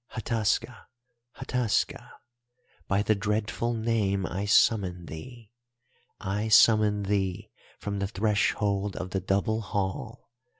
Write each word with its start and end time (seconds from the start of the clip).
Hataska! 0.15 0.87
Hataska!_ 1.37 2.09
"'By 2.87 3.03
the 3.03 3.13
dreadful 3.13 3.75
Name 3.75 4.25
I 4.25 4.45
summon 4.45 5.05
thee. 5.05 5.51
"'I 6.19 6.47
summon 6.47 7.03
thee 7.03 7.51
from 7.77 7.99
the 7.99 8.07
threshold 8.07 8.95
of 8.95 9.11
the 9.11 9.21
Double 9.21 9.61
Hall. 9.61 10.31